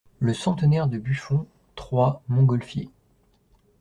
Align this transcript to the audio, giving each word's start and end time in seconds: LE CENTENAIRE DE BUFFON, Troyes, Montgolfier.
LE 0.19 0.33
CENTENAIRE 0.33 0.87
DE 0.87 0.97
BUFFON, 0.97 1.45
Troyes, 1.75 2.23
Montgolfier. 2.27 2.89